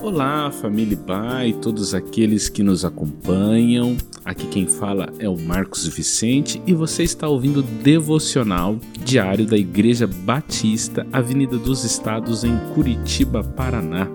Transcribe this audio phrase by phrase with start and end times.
[0.00, 3.96] Olá, família Pai, todos aqueles que nos acompanham.
[4.24, 9.56] Aqui quem fala é o Marcos Vicente e você está ouvindo o devocional diário da
[9.56, 14.08] Igreja Batista, Avenida dos Estados, em Curitiba, Paraná.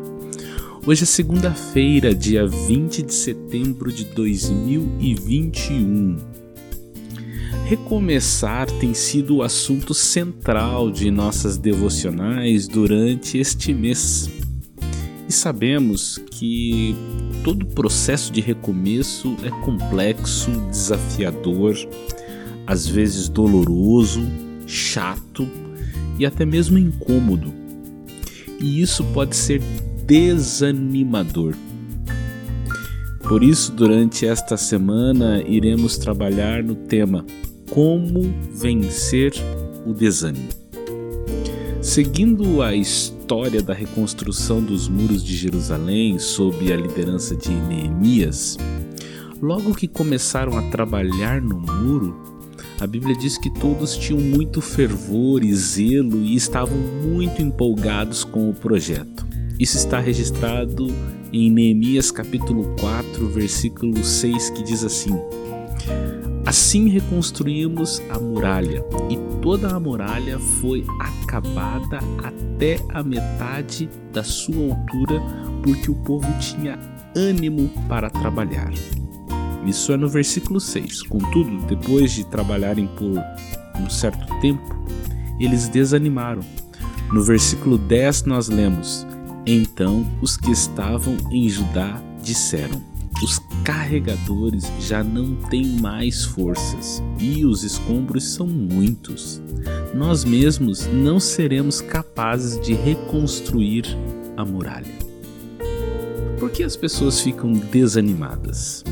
[0.86, 6.18] Hoje é segunda-feira, dia 20 de setembro de 2021.
[7.66, 14.37] Recomeçar tem sido o assunto central de nossas devocionais durante este mês.
[15.28, 16.96] E sabemos que
[17.44, 21.76] todo processo de recomeço é complexo, desafiador,
[22.66, 24.26] às vezes doloroso,
[24.66, 25.48] chato
[26.18, 27.54] e até mesmo incômodo.
[28.60, 29.62] E isso pode ser
[30.06, 31.54] desanimador.
[33.28, 37.26] Por isso, durante esta semana, iremos trabalhar no tema
[37.70, 39.34] Como vencer
[39.86, 40.48] o desânimo.
[41.82, 43.17] Seguindo a história
[43.62, 48.58] da reconstrução dos muros de Jerusalém sob a liderança de Neemias,
[49.42, 52.16] logo que começaram a trabalhar no muro,
[52.80, 58.50] a Bíblia diz que todos tinham muito fervor e zelo e estavam muito empolgados com
[58.50, 59.28] o projeto.
[59.60, 60.88] Isso está registrado
[61.34, 65.20] em Neemias capítulo 4, versículo 6, que diz assim:
[66.46, 74.74] Assim reconstruímos a muralha, e toda a muralha foi acabada até a metade da sua
[74.74, 75.22] altura,
[75.62, 76.80] porque o povo tinha
[77.16, 78.72] ânimo para trabalhar.
[79.66, 81.04] Isso é no versículo 6.
[81.04, 83.22] Contudo, depois de trabalharem por
[83.82, 84.64] um certo tempo,
[85.40, 86.42] eles desanimaram.
[87.12, 89.06] No versículo 10 nós lemos:
[89.46, 92.82] Então os que estavam em Judá disseram:
[93.22, 99.42] os carregadores já não têm mais forças e os escombros são muitos.
[99.94, 103.86] Nós mesmos não seremos capazes de reconstruir
[104.36, 104.94] a muralha.
[106.40, 108.84] Por que as pessoas ficam desanimadas?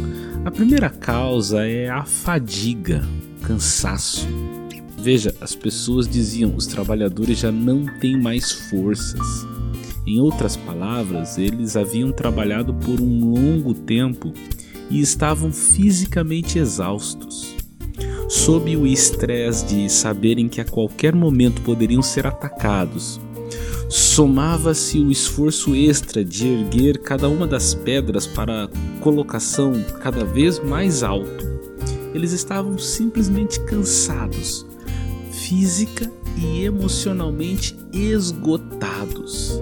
[0.43, 3.03] A primeira causa é a fadiga,
[3.43, 4.27] cansaço.
[4.97, 9.45] Veja, as pessoas diziam: os trabalhadores já não têm mais forças.
[10.05, 14.31] Em outras palavras, eles haviam trabalhado por um longo tempo
[14.89, 17.55] e estavam fisicamente exaustos.
[18.29, 23.19] Sob o estresse de saberem que a qualquer momento poderiam ser atacados,
[23.89, 28.69] somava-se o esforço extra de erguer cada uma das pedras para
[29.01, 31.45] colocação cada vez mais alto.
[32.13, 34.65] Eles estavam simplesmente cansados,
[35.35, 39.61] física e emocionalmente esgotados.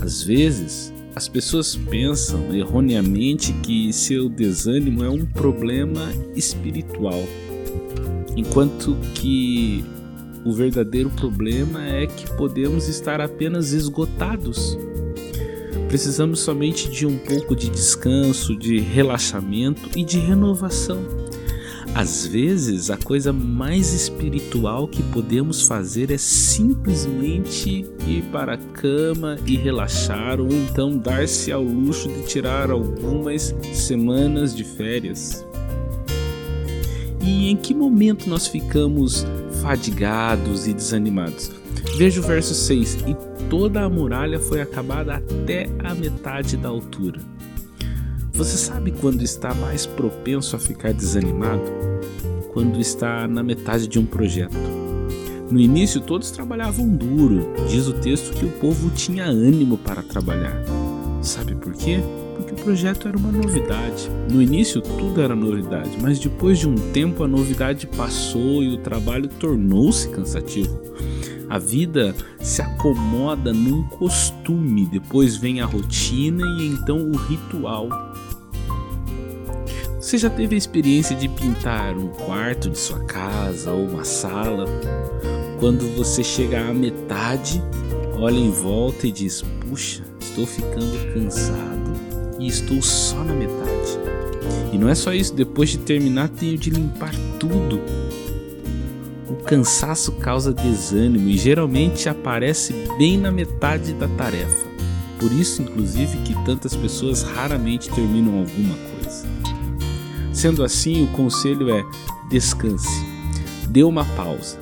[0.00, 7.22] Às vezes, as pessoas pensam erroneamente que seu desânimo é um problema espiritual,
[8.36, 9.84] enquanto que
[10.44, 14.78] o verdadeiro problema é que podemos estar apenas esgotados.
[15.88, 21.19] Precisamos somente de um pouco de descanso, de relaxamento e de renovação.
[21.94, 29.36] Às vezes, a coisa mais espiritual que podemos fazer é simplesmente ir para a cama
[29.44, 35.44] e relaxar, ou então dar-se ao luxo de tirar algumas semanas de férias.
[37.20, 39.26] E em que momento nós ficamos
[39.60, 41.50] fadigados e desanimados?
[41.98, 43.16] Veja o verso 6: E
[43.50, 47.20] toda a muralha foi acabada até a metade da altura.
[48.32, 51.62] Você sabe quando está mais propenso a ficar desanimado?
[52.52, 54.56] Quando está na metade de um projeto.
[55.50, 57.52] No início, todos trabalhavam duro.
[57.68, 60.62] Diz o texto que o povo tinha ânimo para trabalhar.
[61.20, 62.00] Sabe por quê?
[62.36, 64.08] Porque o projeto era uma novidade.
[64.30, 68.78] No início, tudo era novidade, mas depois de um tempo, a novidade passou e o
[68.78, 70.80] trabalho tornou-se cansativo.
[71.50, 77.88] A vida se acomoda num costume, depois vem a rotina e então o ritual.
[80.00, 84.64] Você já teve a experiência de pintar um quarto de sua casa ou uma sala?
[85.58, 87.60] Quando você chega à metade,
[88.14, 91.92] olha em volta e diz: Puxa, estou ficando cansado
[92.38, 93.98] e estou só na metade.
[94.72, 97.80] E não é só isso, depois de terminar, tenho de limpar tudo.
[99.30, 104.68] O cansaço causa desânimo e geralmente aparece bem na metade da tarefa.
[105.20, 109.28] Por isso, inclusive, que tantas pessoas raramente terminam alguma coisa.
[110.32, 111.84] Sendo assim, o conselho é:
[112.28, 113.06] descanse,
[113.68, 114.58] dê uma pausa.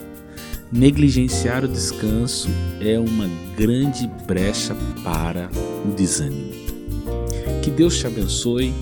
[0.70, 3.26] Negligenciar o descanso é uma
[3.56, 5.48] grande brecha para
[5.86, 6.52] o desânimo.
[7.62, 8.74] Que Deus te abençoe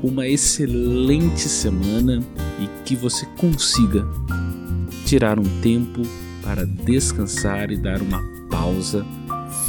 [0.00, 2.20] com uma excelente semana
[2.58, 4.04] e que você consiga
[5.08, 6.02] tirar um tempo
[6.42, 9.06] para descansar e dar uma pausa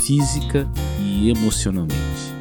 [0.05, 0.69] física
[0.99, 2.38] e emocionalmente.